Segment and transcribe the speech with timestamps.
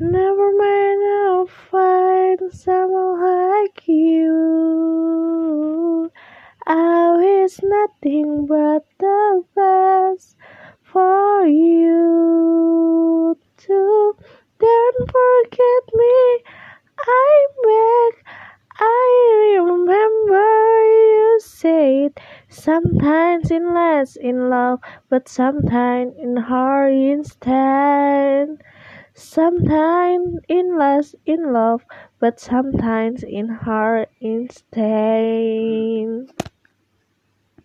[0.00, 5.30] Never mind, I'll find someone like you.
[6.66, 10.36] I wish nothing but the best
[10.82, 14.16] for you too.
[14.58, 16.44] Don't forget me,
[16.98, 18.24] I beg.
[18.80, 24.80] I remember you said sometimes in less in love,
[25.10, 28.59] but sometimes in heart instead.
[29.20, 31.84] Sometimes in lust in love,
[32.18, 34.80] but sometimes in heart instead.